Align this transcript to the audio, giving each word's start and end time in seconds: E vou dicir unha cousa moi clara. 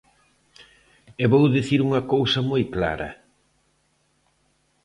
E 1.21 1.23
vou 1.31 1.43
dicir 1.55 1.79
unha 1.87 2.01
cousa 2.13 2.39
moi 2.49 2.63
clara. 2.75 3.09